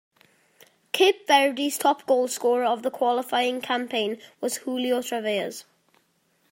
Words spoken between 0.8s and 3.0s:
Cape Verde's top goalscorer of the